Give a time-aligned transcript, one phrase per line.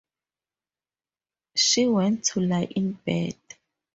[1.55, 3.35] She went to lie in bed.